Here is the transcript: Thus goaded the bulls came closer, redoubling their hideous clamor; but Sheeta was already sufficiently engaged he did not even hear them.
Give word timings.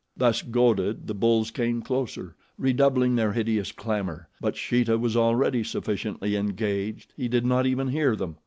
Thus 0.17 0.41
goaded 0.41 1.05
the 1.05 1.13
bulls 1.13 1.51
came 1.51 1.83
closer, 1.83 2.35
redoubling 2.57 3.15
their 3.15 3.33
hideous 3.33 3.71
clamor; 3.71 4.29
but 4.41 4.55
Sheeta 4.57 4.97
was 4.97 5.15
already 5.15 5.63
sufficiently 5.63 6.35
engaged 6.35 7.13
he 7.15 7.27
did 7.27 7.45
not 7.45 7.67
even 7.67 7.87
hear 7.89 8.15
them. 8.15 8.37